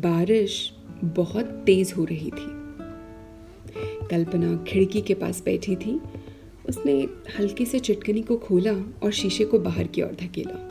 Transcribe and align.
बारिश 0.00 0.72
बहुत 1.04 1.44
तेज 1.44 1.92
हो 1.96 2.04
रही 2.04 2.30
थी। 2.30 2.64
कल्पना 4.10 4.64
खिड़की 4.68 5.00
के 5.00 5.14
पास 5.14 5.42
बैठी 5.44 5.76
थी। 5.76 6.00
उसने 6.68 7.08
हल्के 7.38 7.64
से 7.64 7.78
चिटकनी 7.78 8.22
को 8.22 8.36
खोला 8.36 8.72
और 9.02 9.12
शीशे 9.12 9.44
को 9.44 9.58
बाहर 9.58 9.86
की 9.86 10.02
ओर 10.02 10.16
धकेला। 10.20 10.70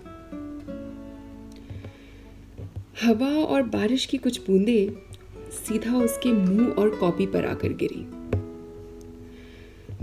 हवा 3.04 3.28
और 3.28 3.63
बारिश 3.63 4.05
की 4.05 4.18
कुछ 4.18 4.41
बूंदें 4.41 4.91
सीधा 5.52 5.98
उसके 5.98 6.32
मुँह 6.32 6.68
और 6.68 6.90
कॉपी 6.90 7.26
पर 7.26 7.46
आकर 7.46 7.74
गिरी। 7.74 8.24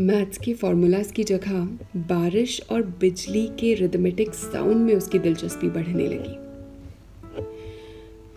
मैथ्स 0.02 0.38
के 0.38 0.54
फॉर्मूलाज 0.54 1.12
की 1.12 1.24
जगह 1.24 1.64
बारिश 1.96 2.62
और 2.72 2.82
बिजली 2.82 3.46
के 3.46 3.74
रिदमेटिक 3.74 4.34
साउंड 4.34 4.76
में 4.76 4.94
उसकी 4.94 5.18
दिलचस्पी 5.18 5.68
बढ़ने 5.68 6.06
लगी। 6.06 6.49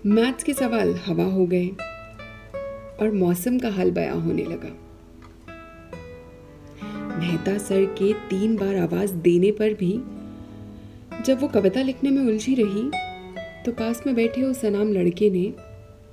मैथ्स 0.06 0.44
के 0.44 0.54
सवाल 0.54 0.94
हवा 1.06 1.24
हो 1.24 1.46
गए 1.46 1.68
और 3.02 3.12
मौसम 3.12 3.60
का 3.60 3.70
हाल 3.70 3.92
बयां 3.92 4.20
होने 4.22 4.44
लगा। 4.44 4.72
मेहता 7.20 7.58
सर 7.58 7.86
के 8.00 8.12
तीन 8.30 8.56
बार 8.58 8.76
आवाज़ 8.78 9.14
देने 9.20 9.52
पर 9.52 9.74
भी 9.74 9.92
जब 11.26 11.40
वो 11.42 11.48
कविता 11.48 11.82
लिखने 11.82 12.10
में 12.10 12.22
उलझी 12.24 12.56
रही 12.56 12.84
तो 13.66 13.72
पास 13.72 14.04
में 14.08 14.14
बैठे 14.16 14.44
उस 14.44 14.66
अनाम 14.66 14.92
लड़के 14.94 15.30
ने 15.30 15.46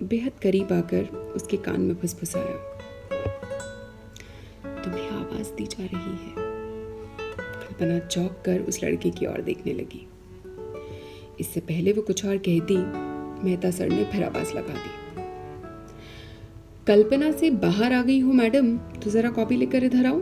बेहद 0.06 0.38
करीब 0.42 0.72
आकर 0.72 1.33
उसके 1.36 1.56
कान 1.59 1.80
में 1.80 1.95
फुसफुसाया। 1.95 2.56
तुम्हें 4.84 5.11
आवाज़ 5.11 5.52
दी 5.52 5.66
जा 5.66 5.84
रही 5.84 6.16
है, 6.16 6.34
कल्पना 7.59 7.98
चौक 7.98 8.42
कर 8.45 8.61
उस 8.61 8.83
लड़के 8.84 9.11
की 9.11 9.27
ओर 9.27 9.41
देखने 9.42 9.72
लगी। 9.75 10.06
इससे 11.41 11.61
पहले 11.61 11.92
वो 11.92 12.02
कुछ 12.02 12.25
और 12.27 12.36
कहती 12.38 12.75
मेहता 13.44 13.70
सर 13.70 13.88
ने 13.88 14.04
फिर 14.04 14.24
आवाज़ 14.24 14.52
लगा 14.54 14.74
दी। 14.74 14.98
कल्पना 16.86 17.30
से 17.32 17.50
बाहर 17.50 17.92
आ 17.92 18.02
गई 18.02 18.19
हो, 18.20 18.32
मैडम। 18.32 18.77
तो 18.77 19.10
जरा 19.10 19.30
कॉपी 19.30 19.56
लेकर 19.56 19.84
इधर 19.84 20.06
आओ। 20.06 20.20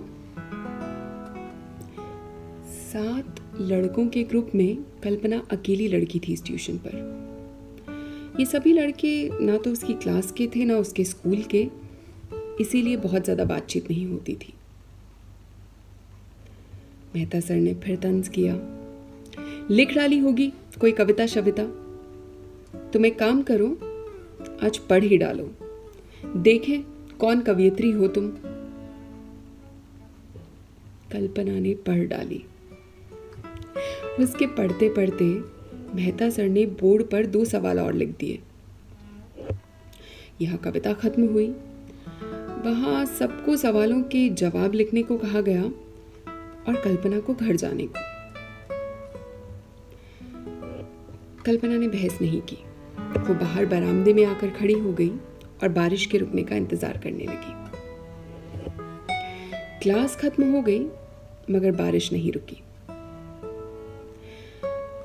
सात 2.65 3.41
लड़कों 3.61 4.07
के 4.07 4.23
ग्रुप 4.25 4.51
में 4.55 4.77
कल्पना 5.03 5.43
अकेली 5.51 5.89
लड़की 5.89 6.19
थी 6.19 6.33
इस 6.33 6.45
ट्यूशन 6.45 6.77
पर। 6.77 8.37
ये 8.41 8.47
सभी 8.47 8.73
लड़के 8.73 9.45
ना 9.47 9.57
तो 9.57 9.71
उसकी 9.71 9.95
क्लास 9.95 10.31
के 10.33 10.47
थे, 10.47 10.65
ना 10.65 10.77
उसके 10.77 11.05
स्कूल 11.05 11.43
के। 11.55 11.69
इसीलिए 12.61 12.97
बहुत 12.97 13.25
ज़्यादा 13.25 13.45
बातचीत 13.45 13.91
नहीं 13.91 14.07
होती 14.07 14.35
थी। 14.35 14.53
मेहता 17.15 17.41
सर 17.41 17.55
ने 17.55 17.75
फिर 17.75 17.97
तंज 17.97 18.29
किया। 18.29 18.55
लिख 19.71 19.95
डाली 19.95 20.19
होगी 20.19 20.53
कोई 20.81 20.93
कविता, 20.93 21.27
शविता? 21.27 21.63
तुम 22.77 23.07
एक 23.07 23.19
काम 23.19 23.43
करो, 23.43 23.67
आज 24.67 24.79
पढ़ 24.79 25.05
ही 25.05 25.19
डालो। 25.19 25.51
देखें 26.37 26.83
कौन 27.19 27.41
कवियत्री 27.41 27.91
हो 27.91 28.09
तुम। 28.09 28.29
कल्पना 31.13 31.59
ने 31.61 31.75
पढ़ 31.75 32.05
डाली। 32.05 32.45
उसके 34.21 34.47
पढ़ते 34.47 34.89
पढ़ते 34.89 35.25
मेहता 35.95 36.31
सर 36.31 36.49
ने 36.49 36.67
बोर्ड 36.67 37.05
पर 37.05 37.27
दो 37.27 37.45
सवाल 37.45 37.79
और 37.79 37.93
लिख 37.93 38.09
दिए। 38.09 38.39
यह 40.41 40.57
कविता 40.57 40.93
खत्म 40.93 41.27
हुई। 41.27 41.51
वहाँ 42.65 43.05
सबको 43.07 43.57
सवालों 43.57 44.03
के 44.03 44.29
जवाब 44.29 44.73
लिखने 44.75 45.03
को 45.03 45.19
कहा 45.19 45.41
गया 45.41 45.63
और 46.69 46.81
कल्पना 46.85 47.21
को 47.21 47.35
घर 47.35 47.57
जाने 47.57 47.87
को। 47.87 48.18
कल्पना 51.47 51.77
ने 51.77 51.89
बहस 51.89 52.19
नहीं 52.23 52.41
की। 52.41 52.57
वो 53.19 53.35
बाहर 53.35 53.67
बरामदे 53.67 54.13
में 54.13 54.25
आकर 54.25 54.51
खड़ी 54.51 54.75
हो 54.75 54.93
गई 54.93 55.11
और 55.63 55.69
बारिश 55.69 56.07
के 56.07 56.19
रुकने 56.19 56.43
का 56.43 56.57
इंतज़ार 56.57 56.99
करने 56.99 57.25
लगी। 57.25 57.57
क्लास 59.83 60.17
खत्म 60.17 60.51
हो 60.53 60.63
गई, 60.63 60.85
मगर 61.51 61.73
बारिश 61.73 62.13
नहीं 62.13 62.33
रुकी। 62.33 62.63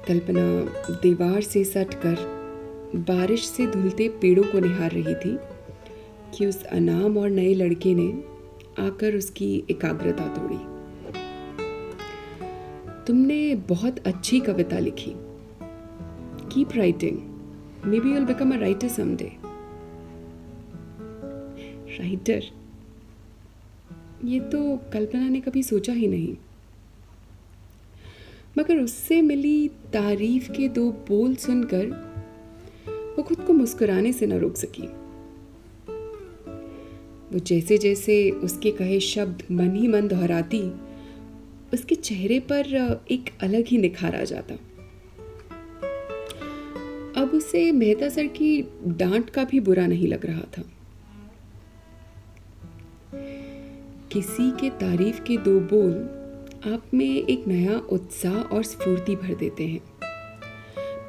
कल्पना 0.07 0.41
दीवार 0.91 1.41
से 1.41 1.63
सट 1.63 1.93
कर 1.93 2.15
बारिश 3.07 3.45
से 3.45 3.67
धुलते 3.67 4.07
पेड़ों 4.21 4.43
को 4.43 4.59
निहार 4.59 4.91
रही 4.91 5.15
थी 5.15 5.37
कि 6.37 6.45
उस 6.45 6.63
अनाम 6.63 7.17
और 7.17 7.29
नए 7.29 7.53
लड़के 7.53 7.93
ने 7.93 8.07
आकर 8.79 9.15
उसकी 9.15 9.63
एकाग्रता 9.71 10.27
तोड़ी। 10.27 10.57
तुमने 13.07 13.55
बहुत 13.55 14.07
अच्छी 14.07 14.39
कविता 14.39 14.79
लिखी। 14.79 15.15
Writing 16.57 17.17
maybe 17.99 18.11
you'll 18.11 18.25
become 18.25 18.53
a 18.53 18.57
writer 18.57 18.87
someday 18.87 19.31
writer 21.99 22.43
ये 24.25 24.39
तो 24.39 24.77
कल्पना 24.93 25.29
ने 25.29 25.39
कभी 25.41 25.63
सोचा 25.63 25.93
ही 25.93 26.07
नहीं। 26.07 26.35
मगर 28.57 28.77
उससे 28.77 29.21
मिली 29.21 29.67
तारीफ़ 29.67 30.51
के 30.51 30.67
दो 30.67 30.91
बोल 30.91 31.35
सुनकर, 31.35 31.85
वो 33.17 33.23
खुद 33.23 33.39
को 33.39 33.53
मुस्कुराने 33.53 34.13
से 34.13 34.25
न 34.25 34.33
रोक 34.33 34.55
सकी। 34.55 34.87
वो 37.33 37.39
जैसे 37.39 37.77
जैसे 37.77 38.31
उसके 38.31 38.71
कहे 38.71 38.99
शब्द 38.99 39.43
मन 39.51 39.75
ही 39.75 39.87
मन 39.87 40.07
दोहराती, 40.07 40.71
उसके 41.73 41.95
चेहरे 41.95 42.39
पर 42.39 42.65
एक 43.11 43.29
अलग 43.41 43.65
ही 43.67 43.77
निखार 43.77 44.15
आ 44.15 44.23
जाता। 44.23 44.55
अब 47.23 47.29
उसे 47.29 47.71
मेहता 47.71 48.09
सर 48.09 48.27
की 48.27 48.61
डांट 48.87 49.29
का 49.29 49.43
भी 49.43 49.59
बुरा 49.59 49.87
नहीं 49.87 50.07
लग 50.07 50.25
रहा 50.25 50.41
था। 50.57 50.63
किसी 54.11 54.51
के 54.51 54.69
तारीफ़ 54.69 55.21
के 55.23 55.37
दो 55.37 55.59
बोल 55.59 55.93
आप 56.73 56.93
में 56.93 57.05
एक 57.05 57.47
नया 57.47 57.77
उत्साह 57.91 58.33
और 58.33 58.63
स्फूर्ति 58.63 59.15
भर 59.15 59.33
देते 59.33 59.67
हैं। 59.67 59.81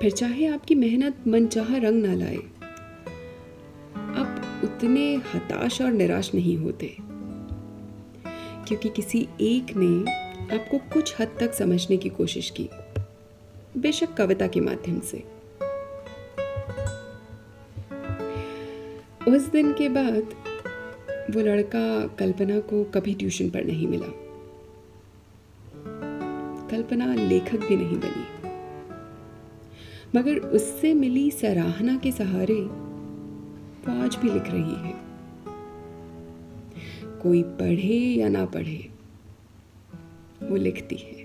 फिर 0.00 0.12
चाहे 0.12 0.46
आपकी 0.46 0.74
मेहनत 0.74 1.26
मनचाहा 1.26 1.76
रंग 1.76 2.02
ना 2.02 2.14
लाए, 2.14 2.36
आप 4.14 4.60
उतने 4.64 5.14
हताश 5.34 5.80
और 5.82 5.92
निराश 5.92 6.34
नहीं 6.34 6.56
होते। 6.56 6.96
क्योंकि 8.66 8.88
किसी 8.88 9.28
एक 9.40 9.76
ने 9.76 10.10
आपको 10.56 10.78
कुछ 10.78 11.14
हद 11.20 11.36
तक 11.40 11.54
समझने 11.54 11.96
की 11.96 12.08
कोशिश 12.08 12.50
की, 12.50 12.68
बेशक 13.76 14.14
कविता 14.14 14.46
के 14.46 14.60
माध्यम 14.60 15.00
से। 15.00 15.22
उस 19.28 19.46
दिन 19.48 19.72
के 19.72 19.88
बाद 19.88 20.34
वो 21.30 21.40
लड़का 21.40 22.06
कल्पना 22.06 22.58
को 22.60 22.84
कभी 22.84 23.14
ट्यूशन 23.14 23.50
पर 23.50 23.64
नहीं 23.64 23.86
मिला। 23.86 24.06
कल्पना 26.70 27.14
लेखक 27.14 27.58
भी 27.58 27.76
नहीं 27.76 27.98
बनी। 27.98 28.26
मगर 30.16 30.38
उससे 30.38 30.94
मिली 30.94 31.30
सराहना 31.30 31.96
के 31.96 32.12
सहारे 32.12 32.54
वो 32.54 34.02
आज 34.04 34.16
भी 34.16 34.30
लिख 34.30 34.44
रही 34.46 34.74
है। 34.84 34.94
कोई 37.22 37.42
पढ़े 37.42 37.98
या 38.20 38.28
ना 38.28 38.44
पढ़े, 38.46 38.90
वो 40.42 40.56
लिखती 40.56 40.96
है। 40.96 41.23